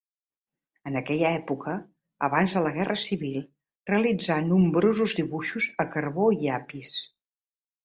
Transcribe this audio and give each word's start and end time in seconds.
En 0.91 0.95
aquella 1.01 1.33
època, 1.41 1.75
abans 2.29 2.55
de 2.57 2.63
la 2.69 2.71
guerra 2.79 2.97
civil, 3.03 3.37
realitzà 3.93 4.41
nombrosos 4.49 5.17
dibuixos 5.23 5.71
a 5.87 5.89
carbó 5.95 6.33
i 6.39 6.43
llapis. 6.43 6.99